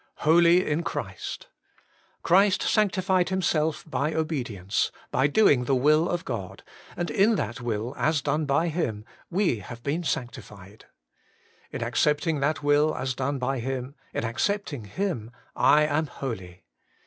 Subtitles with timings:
[0.15, 0.23] 5.
[0.25, 1.45] Holy In Christ.
[2.23, 6.63] Christ sanctified Himself by obedience, by doing the will of God,
[6.97, 10.85] and in that will, as done by Him, we have been sanctified.
[11.71, 16.63] In accepting that will as done by Him, in accepting Him, I am holy.